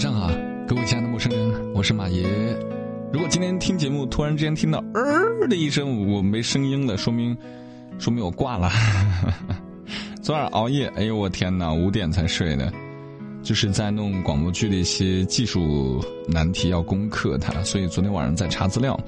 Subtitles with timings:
[0.00, 0.30] 晚上好，
[0.66, 2.26] 各位亲爱的陌生人，我是马爷。
[3.12, 5.02] 如果今天听节目突然之间听到“呃”
[5.46, 7.36] 的一声，我没声音了，说明
[7.98, 8.70] 说明我挂了。
[10.22, 12.72] 昨晚熬夜，哎呦我天哪，五点才睡的，
[13.42, 18.98] 就是在弄广播剧的一些技术难题要攻克它，所以昨天晚上在查资料，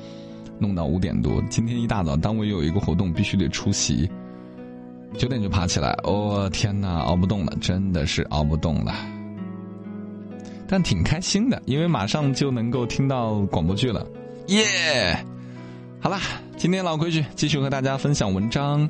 [0.59, 1.43] 弄到五点多。
[1.49, 4.07] 今天一大早单位有一个活动，必须得出席，
[5.17, 5.89] 九点就爬起来。
[6.03, 8.95] 哦天哪，熬不动了，真的是熬不动了。
[10.67, 14.07] 但挺开心的，因为马上就能够听到广播剧了，
[14.49, 15.25] 耶！
[16.01, 16.21] 好啦，
[16.57, 18.89] 今天老规矩，继续和大家分享文章。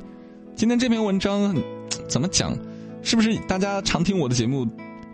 [0.55, 1.55] 今天这篇文章
[2.07, 2.57] 怎么讲？
[3.01, 4.65] 是不是大家常听我的节目，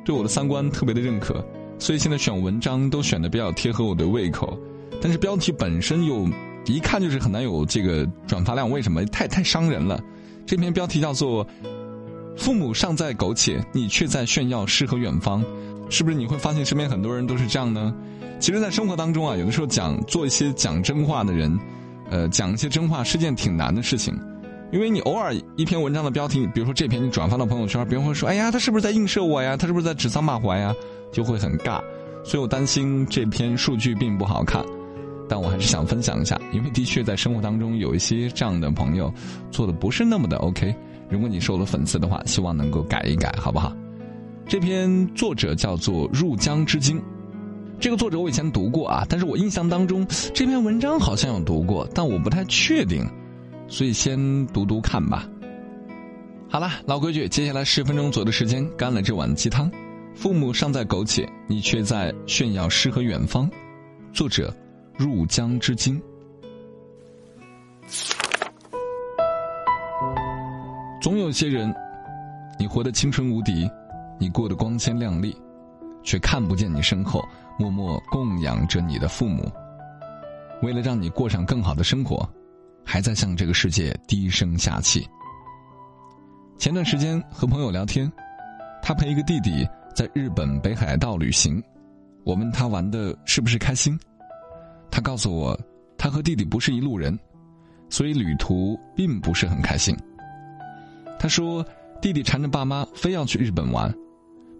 [0.06, 1.44] 对我的三观特别的认可？
[1.80, 4.58] 所以现在选文章都选的比较贴合我的胃口。
[5.02, 6.30] 但是标题本身又
[6.66, 9.04] 一看就是很难有这个转发量，为什么？
[9.06, 10.00] 太太伤人了。
[10.46, 11.46] 这篇标题叫做
[12.40, 15.44] “父母尚在苟且，你却在炫耀诗和远方”。
[15.92, 17.94] 是不是你会发现身边很多人都是这样呢？
[18.40, 21.60] 其实，在生活当中啊，有的时候讲做一些讲真话的人，
[22.10, 24.18] 呃，讲一些真话是件挺难的事情，
[24.72, 29.58] 因为你偶尔一篇文章的标题，比如说这篇你转发到朋友圈，别人会说：“哎呀，他是不是在映射我呀？
[29.58, 30.74] 他是不是在指桑骂槐呀？”
[31.12, 31.82] 就会很尬。
[32.24, 34.64] 所以我担心这篇数据并不好看，
[35.28, 39.12] 但我还是想分享一下，因为的确在生活当中有一些这样的朋友
[39.50, 40.74] 做的不是那么的 OK。
[41.10, 43.76] 如果你是我的粉丝的话，希望能够改一改，好不好？
[44.48, 46.98] 这篇作者叫做《入江之鲸》，
[47.80, 53.08] 这个作者我以前读过啊，但是我印象当中这篇文章好像有读过，但我不太确定，
[53.68, 55.28] 所以先读读看吧。
[56.48, 59.70] 好了，老规矩，接下来十分钟左右的时间，干了这碗鸡汤。
[60.16, 63.50] 父母尚在苟且，你却在炫耀诗和远方。
[64.12, 64.54] 作者：
[64.98, 66.02] 入江之鲸。
[71.02, 71.74] 总有些人，
[72.58, 73.70] 你活得青春无敌。
[74.22, 75.34] 你过得光鲜亮丽，
[76.04, 77.24] 却看不见你身后
[77.58, 79.50] 默默供养着你的父母。
[80.62, 82.30] 为了让你过上更好的生活，
[82.84, 85.08] 还在向这个世界低声下气。
[86.58, 88.12] 前段时间和朋友聊天，
[88.84, 89.66] 他陪一个弟弟
[89.96, 91.64] 在日本北海道旅行，
[92.26, 93.98] 我问他玩的是不是开心，
[94.92, 95.58] 他告诉我，
[95.98, 97.18] 他和弟弟不是一路人，
[97.90, 99.96] 所以旅途并不是很开心。
[101.20, 101.64] 他说，
[102.02, 103.94] 弟弟缠着爸妈非要去日本玩。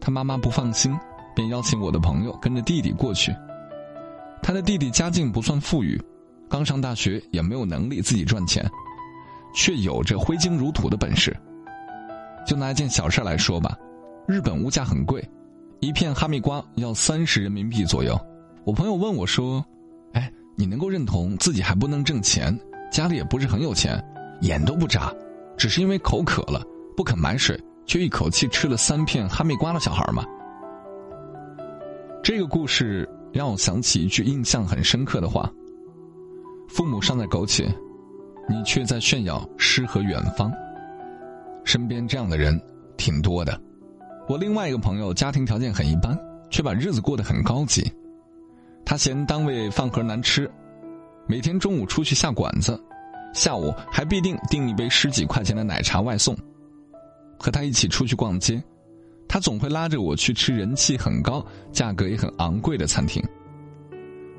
[0.02, 0.96] 他妈妈不放心，
[1.34, 3.34] 便邀请我的朋友跟着弟弟过去。
[4.42, 6.00] 他的弟弟家境不算富裕，
[6.50, 8.70] 刚上大学也没有能力自己赚钱，
[9.54, 11.36] 却有着挥金如土的本事。
[12.46, 13.78] 就拿一件小事来说吧，
[14.28, 15.24] 日本物价很贵，
[15.80, 18.20] 一片哈密瓜要三十人民币左右。
[18.66, 19.64] 我朋友问我说
[20.14, 22.58] ：“哎，你能够认同自己还不能挣钱，
[22.92, 24.02] 家里也不是很有钱，
[24.42, 25.14] 眼都不眨，
[25.60, 26.66] 只是因为口渴了
[26.98, 30.24] 不肯买水？”却一口气吃了三片哈密瓜的小孩吗？
[32.22, 35.52] 这个故事让我想起一句印象很深刻的话
[36.70, 37.66] ：“父母尚在苟且，
[38.48, 40.54] 你却在炫耀诗和远方。”
[41.66, 42.62] 身边这样的人
[42.96, 43.60] 挺多的。
[44.28, 46.16] 我另外一个朋友家庭条件很一般，
[46.52, 47.92] 却把日子过得很高级。
[48.86, 50.48] 他嫌单位饭盒难吃，
[51.26, 52.80] 每天中午出去下馆子，
[53.34, 56.36] 下午还必定订一杯十几块钱的奶茶外送。
[57.38, 58.62] 和他一起出去逛街，
[59.28, 63.24] 他总会拉着我去吃人气很高、价格也很昂贵的餐厅。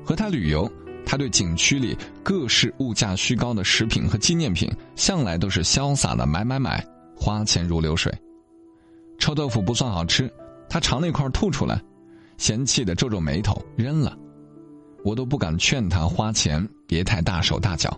[0.03, 0.71] 和他旅游，
[1.05, 6.85] 他对景区里各式物价虚高的食品和纪念品，向来都是潇洒的买买买，
[7.15, 8.13] 花钱如流水。
[9.17, 10.31] 臭豆腐不算好吃，
[10.69, 11.81] 他尝了一块吐出来，
[12.37, 14.15] 嫌弃的皱皱眉头扔了。
[15.03, 17.95] 我都不敢劝他花钱别太大手大脚，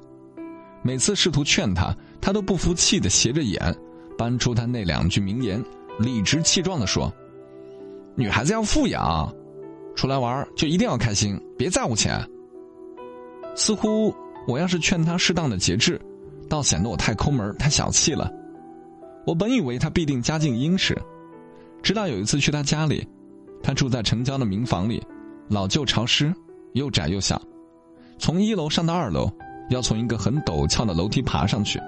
[0.84, 3.76] 每次试图劝他，他都不服气的斜着眼。
[4.16, 5.64] 搬出他那两句名言，
[5.98, 7.12] 理直气壮的说
[8.16, 9.34] ：“女孩子要富养，
[9.96, 12.24] 出来玩就一定要开心，别在乎钱。”
[13.56, 14.14] 似乎
[14.48, 16.00] 我要是劝他适当的节制，
[16.48, 18.32] 倒显得我太抠门、太小气了。
[19.26, 20.96] 我本以为他必定家境殷实，
[21.82, 23.08] 直到有一次去他家里，
[23.64, 25.02] 他住在城郊的民房里，
[25.48, 26.32] 老旧潮湿，
[26.74, 27.42] 又窄又小，
[28.20, 29.28] 从一楼上到二楼，
[29.70, 31.82] 要从一个很陡峭的楼梯爬上去。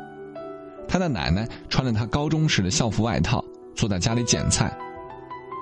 [0.88, 3.44] 他的奶奶穿着他高中时的校服外套，
[3.76, 4.72] 坐在家里捡菜。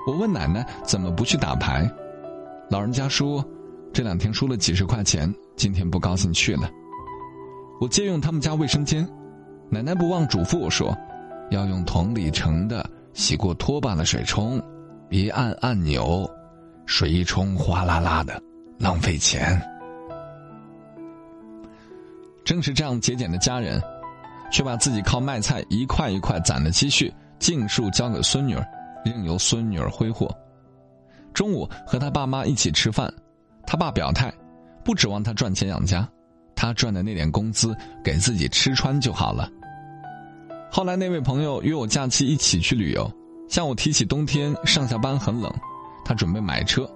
[0.06, 1.90] 我问奶奶怎么不去打牌，
[2.70, 3.42] 老人家说，
[3.92, 6.70] 这两天输了几十块钱，今天不高兴去了。
[7.80, 9.08] 我借用他们家卫生间，
[9.70, 10.94] 奶奶不忘嘱咐我说，
[11.50, 14.62] 要用同里程的洗过拖把的水冲，
[15.08, 16.30] 别按按钮，
[16.84, 18.40] 水一冲哗啦啦的，
[18.78, 19.58] 浪费钱。
[22.44, 23.82] 正是这样节俭的家人。
[24.52, 28.64] 却把自己靠卖菜一块一块攒的积蓄尽数交给孙女儿，
[29.04, 30.32] 任由孙女儿挥霍。
[31.32, 33.12] 中午和他爸妈一起吃饭，
[33.66, 34.32] 他爸表态，
[34.84, 36.08] 不指望他赚钱养家，
[36.54, 39.50] 他赚的那点工资给自己吃穿就好了。
[40.70, 43.10] 后来那位朋友约我假期一起去旅游，
[43.48, 45.52] 向我提起冬天上下班很冷，
[46.04, 46.88] 他准备买车，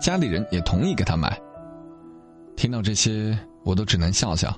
[0.00, 1.38] 家里人也同意给他买。
[2.56, 4.52] 听到这些，我都只能笑笑，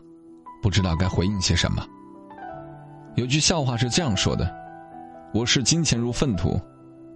[0.62, 1.84] 不知道该回应些什么。
[3.14, 4.52] 有句笑话是这样说的
[5.32, 6.60] ：“我视金钱如粪土，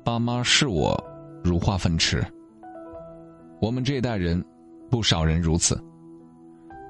[0.05, 0.99] 爸妈视我
[1.43, 2.25] 如化粪池。”
[3.61, 4.43] 我们这一代人，
[4.91, 5.79] 不少人如此。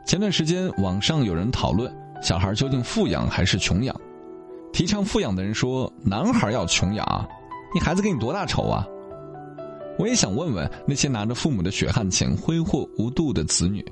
[0.06, 1.92] 前段时间，网上有人讨论
[2.22, 3.94] 小孩究竟富养还是穷养，
[4.72, 7.28] 提倡富养的人说：“男孩要穷养，
[7.74, 8.86] 你孩子给你多大仇啊？”
[9.98, 13.84] 我也想问问那些拿着父母的血汗钱挥霍无度的子女，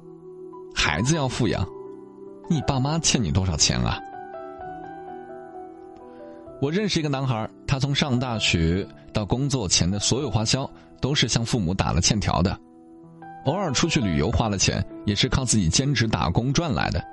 [0.74, 1.66] 孩子要富养，
[2.50, 4.00] 你爸妈欠你多少钱啊？
[6.62, 10.68] 我认识一个男孩，他从上大学到工作前的所有花销
[10.98, 12.58] 都是向父母打了欠条的，
[13.44, 17.04] 偶尔出去旅游花了钱也是靠自己兼职打工赚来的。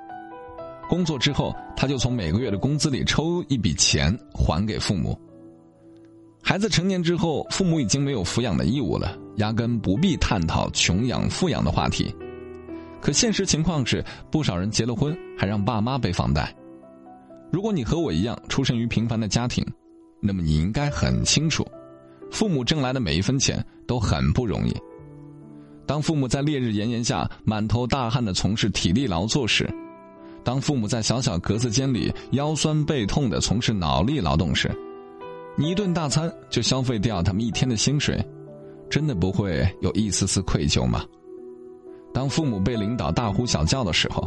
[0.88, 5.18] 工作之后，他就从每个月的工资里抽一笔钱还给父母。
[6.42, 12.14] 孩子成年之后，父母已经没有抚养的义务了，压根不必探讨穷养富养的话题。
[13.06, 16.52] 可现实情况是，不少人结了婚还让爸妈背房贷。
[17.52, 19.64] 如果你和我一样出生于平凡的家庭，
[20.20, 21.64] 那么你应该很清楚，
[22.32, 24.74] 父母挣来的每一分钱都很不容易。
[25.86, 29.72] 当父母在烈日炎炎下满头大汗的从事体力劳作时，
[30.42, 34.68] 当父母在小小格子间里腰酸背痛的从事脑力劳动时，
[35.56, 38.20] 你一顿大餐就消费掉他们一天的薪水，
[38.90, 41.04] 真的不会有一丝丝愧疚吗？
[42.16, 44.26] 当父母被领导大呼小叫的时候，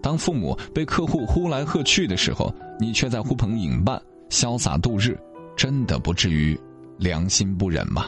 [0.00, 4.00] 当父母被客户呼来喝去的时候，你却在呼朋引伴、
[4.30, 5.18] 潇洒度日，
[5.56, 6.56] 真的不至于
[6.96, 8.06] 良心不忍吗？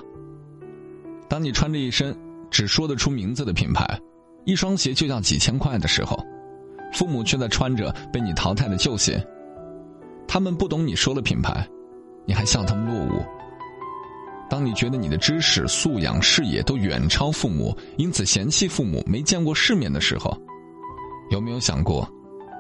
[1.28, 2.16] 当你穿着一身
[2.52, 4.00] 只说得出名字的品牌，
[4.44, 6.16] 一双鞋就要几千块的时候，
[6.92, 9.20] 父母却在穿着被你淘汰的旧鞋，
[10.28, 11.66] 他们不懂你说了品牌。
[12.26, 13.24] 你还笑他们落伍？
[14.48, 20.36] 当你觉得你的知识素养、视野都远超父母，因此嫌弃父母没见过世面的时候，
[21.30, 22.08] 有没有想过，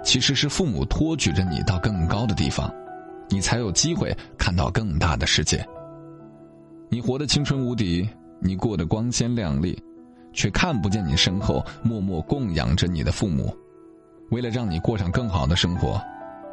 [0.04, 2.72] 其实是父母托举着你到更高的地方，
[3.28, 5.64] 你才有机会看到更大的世界。
[6.88, 8.08] 你活得青春无敌，
[8.40, 9.80] 你过得光鲜亮丽，
[10.32, 13.56] 却看不见你身后默默供养着你的父母，
[14.30, 16.00] 为了让你过上更好的生活，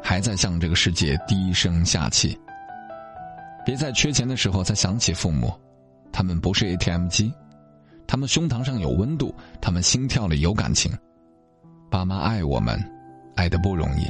[0.02, 2.38] 还在向这个世界低声下气。
[3.64, 5.52] 别在缺钱的时候才想起父母，
[6.12, 7.32] 他们不是 ATM 机，
[8.06, 10.92] 他们胸膛上有温度，他们心跳里有感情。
[11.90, 12.78] 爸妈爱我们，
[13.36, 14.06] 爱的不容易。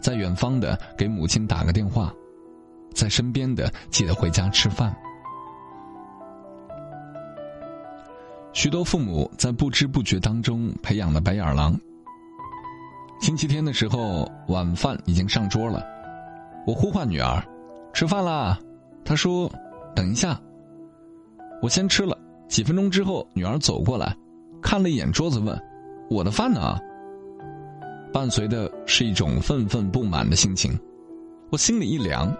[0.00, 2.10] 在远方的给母亲打个电话，
[2.94, 4.94] 在身边的记得回家吃饭。
[8.52, 11.78] 许多父母在不知不觉当中培养了白眼狼。
[13.20, 15.86] 星期天的时候，晚饭已经上桌了，
[16.66, 17.44] 我呼唤女儿。
[17.92, 18.58] 吃饭啦，
[19.04, 19.50] 他说
[19.94, 20.40] ：“等一下。”
[21.62, 22.16] 我先吃了。
[22.48, 24.16] 几分钟之后，女儿走过来，
[24.60, 25.56] 看了一眼桌子，问
[26.10, 26.78] ：“我的饭呢？”
[28.12, 30.76] 伴随的是一种愤愤不满的心情。
[31.50, 32.34] 我心里一凉，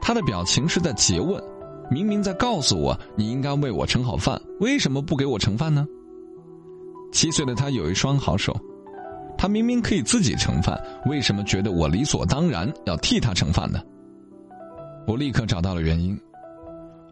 [0.00, 1.42] 他的表情是在诘问
[1.90, 5.86] ：“明明在告诉我你应该为我盛好饭，为什么不给我盛饭呢？”
[7.10, 8.56] 七岁的他有一双好手，
[9.36, 13.80] 他明明可以自己盛饭，为什么觉得我理所当然要替他盛饭呢？
[15.06, 16.18] 我立刻找到了原因。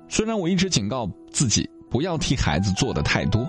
[0.08, 3.48] 虽然我一直警告自己不要替孩子做的太多，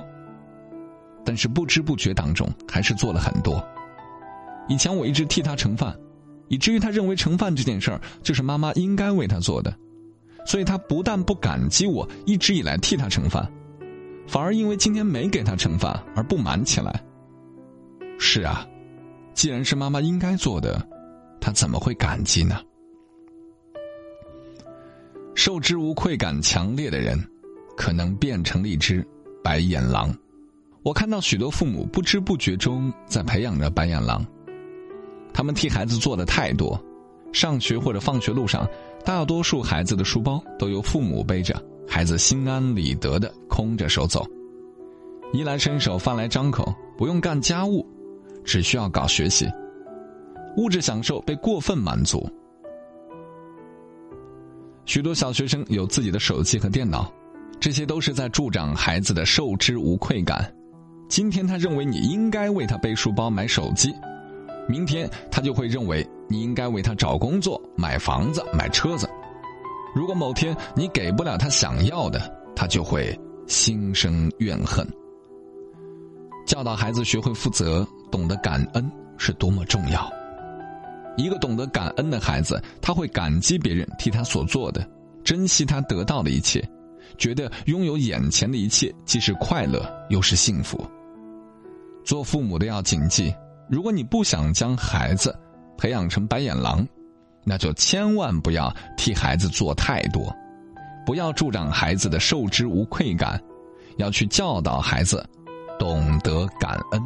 [1.26, 3.66] 但是不知不觉当中还是做了很多。
[4.70, 5.94] 以前我一直替他盛饭，
[6.48, 9.76] 以至于他认为盛饭这件事儿就是妈妈应该为他做的，
[10.46, 13.46] 所以他不但不感激我一直以来替他盛饭，
[14.26, 17.04] 反而因为今天没给他盛饭而不满起来。
[18.20, 18.66] 是啊，
[19.34, 20.82] 既然是妈妈应该做的，
[21.42, 22.62] 他怎么会感激呢？
[25.46, 27.22] 受之无愧感强烈的人，
[27.76, 29.06] 可能变成了一只
[29.44, 30.10] 白眼狼。
[30.84, 34.26] 我看到许多父母不知不觉中在培养着白眼狼。
[35.34, 36.82] 他们替孩子做的太多，
[37.34, 38.66] 上学或者放学路上，
[39.04, 44.26] 大多数孩子的书包都由父母背着，孩子心安理得的空着手走，
[45.34, 47.86] 衣来伸手，饭来张口，不用干家务，
[48.46, 49.46] 只需要搞学习，
[50.56, 52.32] 物质享受被过分满足。
[54.86, 57.12] 许多小学生有自己的手机和电脑，
[57.60, 60.54] 这些都是在助长孩子的受之无愧感。
[61.08, 63.94] 今天他认为你应该为他背书包、买手机，
[64.68, 69.10] 明天他就会认为你应该为他找工作、买房子、买车子。
[69.96, 72.20] 如果某天你给不了他想要的，
[72.56, 74.88] 他就会心生怨恨。
[76.46, 80.12] 教导孩子学会负责、懂得感恩是多么重要。
[81.16, 84.88] 一个懂得感恩的孩子，他会感激别人替他所做的，
[85.24, 86.68] 珍惜他得到的一切，
[87.18, 90.84] 觉得拥有眼前的一切既是快乐又是幸福。
[92.04, 93.34] 做父母的要谨记：
[93.70, 95.38] 如果你不想将孩子
[95.78, 96.86] 培养成白眼狼，
[97.44, 100.36] 那就千万不要替孩子做太多，
[101.06, 103.42] 不要助长孩子的受之无愧感，
[103.98, 105.24] 要去教导孩子
[105.78, 107.02] 懂得感恩。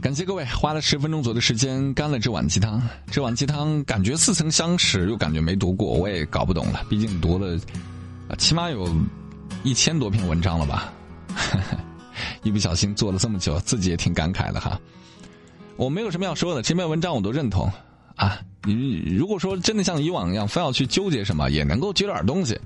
[0.00, 2.80] 感谢各位花了十分钟左右的时间干了这碗鸡汤。
[3.10, 6.86] 这碗鸡汤感觉似曾相识，又感觉没读过，我也搞不懂了。
[6.88, 7.58] 毕竟读了，
[8.38, 8.88] 起码有
[9.64, 10.92] 一千多篇文章了吧？
[12.44, 14.80] 一不小心做了这么久，自己也挺感慨的哈。
[15.76, 17.68] 我没有什么要说的，这篇文章我都认同
[18.14, 18.38] 啊。
[18.62, 22.56] 你如果说真的像以往一样，非要去纠结什么，也能够接点东西。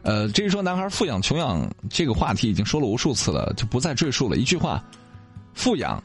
[0.00, 4.38] 呃，至于说男孩富养穷养这个话题，已经说了无数次了，就不再赘述了。
[4.38, 4.82] 一句话，
[5.52, 6.02] 富养。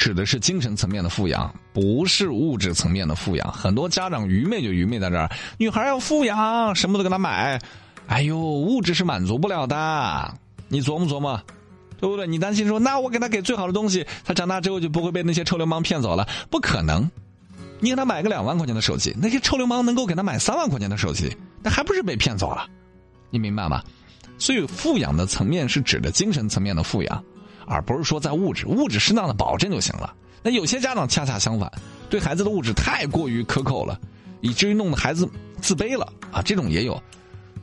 [0.00, 3.52] 指的是精神层面的富养，不是物质层面的富养。
[3.52, 7.60] 很多家长愚昧就愚昧在这儿，女孩要富养，什么都给她买。
[8.06, 10.34] 哎呦，物质是满足不了的，
[10.68, 11.38] 你琢磨琢磨，
[12.00, 12.26] 对不对？
[12.26, 16.26] 你担心说，那我给她给最好的东西，她长大之后就不会被那些臭流氓骗走了？
[16.48, 17.06] 不可能，
[17.78, 22.66] 你给她买个两万块钱的手机，那些臭流氓能够给她买三万块钱的手机，那还不是被骗走了？
[23.28, 23.82] 你明白吗？
[24.38, 27.22] 所以，富养的层面是指的精神层面的富养。
[27.70, 30.12] 而不是说在物质，物质适当的保证就行了。
[30.42, 31.70] 那有些家长恰恰相反，
[32.08, 33.98] 对孩子的物质太过于苛扣了，
[34.40, 35.28] 以至于弄得孩子
[35.60, 36.42] 自卑了啊！
[36.42, 37.00] 这种也有，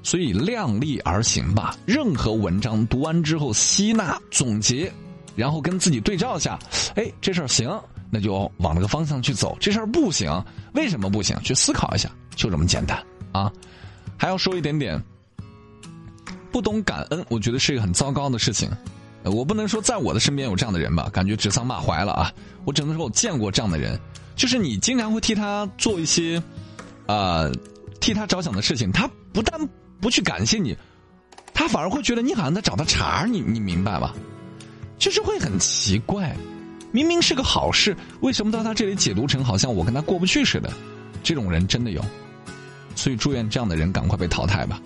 [0.03, 1.75] 所以量力而行吧。
[1.85, 4.91] 任何文章读完之后，吸纳总结，
[5.35, 6.57] 然后跟自己对照一下，
[6.95, 7.69] 哎，这事儿行，
[8.09, 10.31] 那就往那个方向去走；这事儿不行，
[10.73, 11.35] 为什么不行？
[11.43, 13.51] 去思考一下，就这么简单啊！
[14.15, 15.03] 还要说一点点，
[16.51, 18.69] 不懂感恩，我觉得是一个很糟糕的事情。
[19.29, 22.31] 我不能说在我的身边有这样的人吧，感觉指桑骂槐了啊！
[22.65, 23.99] 我只能说我见过这样的人，
[24.35, 26.41] 就是你经常会替他做一些，
[27.05, 27.51] 呃，
[27.99, 29.59] 替他着想的事情，他不但
[29.99, 30.75] 不去感谢你，
[31.53, 34.13] 他反而会觉得你好像在找他茬，你你明白吧？
[34.97, 36.35] 就是会很奇怪，
[36.91, 40.71] 明明是个好事，为什么到他这里解读成好像我跟他过不去似的？
[41.23, 42.01] 这种人真的有，
[42.95, 44.81] 所以祝愿这样的人赶快被淘汰吧。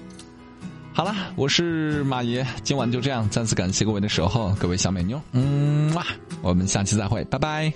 [0.94, 6.06] 好了，我是马爷，今晚就这样，再次感谢各位的守候，各位小美妞，嗯哇，
[6.42, 7.72] 我们下期再会，拜拜。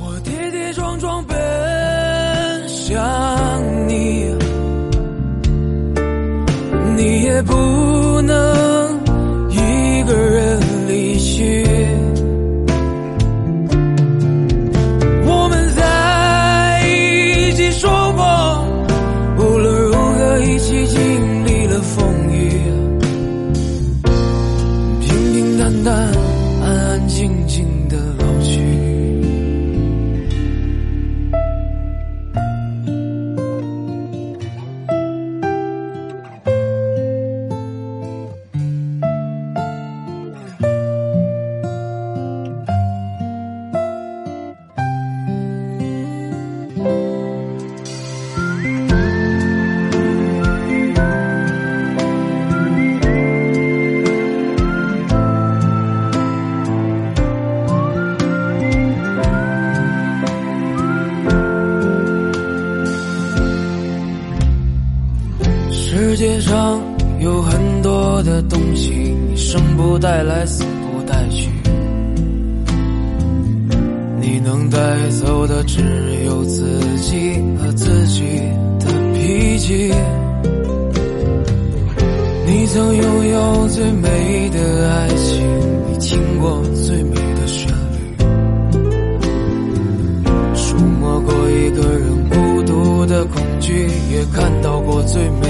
[0.00, 4.34] 我跌跌撞撞奔向你，
[6.96, 7.54] 你也不
[65.98, 66.78] 世界上
[67.20, 68.92] 有很多的东西，
[69.30, 71.48] 你生不带来，死不带去。
[74.20, 75.80] 你能带走的只
[76.26, 78.22] 有自己和自己
[78.78, 79.90] 的脾气。
[82.44, 85.48] 你曾拥有最美的爱情，
[85.90, 88.74] 你听过最美的旋律，
[90.54, 95.45] 触摸过一个人孤独的恐惧，也看到过最美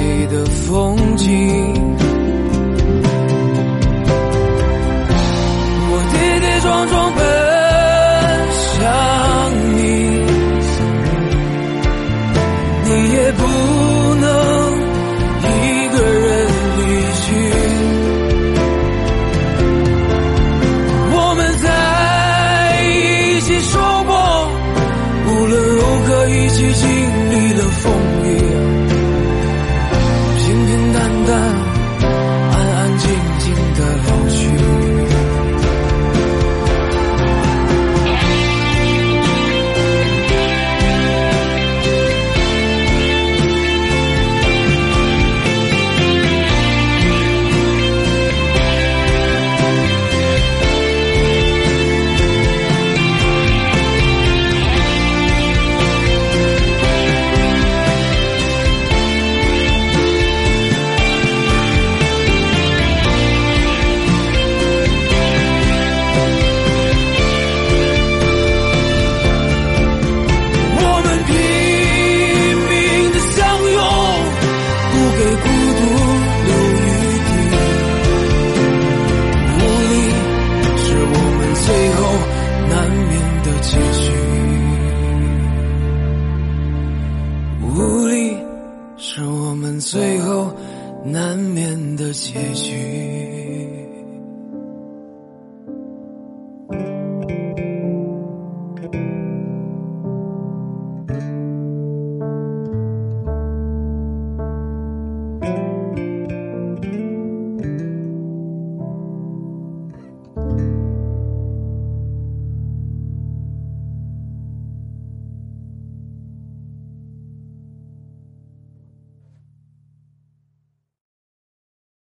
[92.33, 93.16] 结局。